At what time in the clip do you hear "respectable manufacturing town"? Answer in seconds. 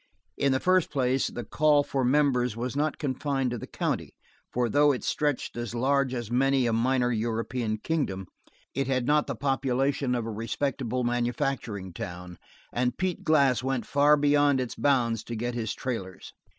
10.31-12.39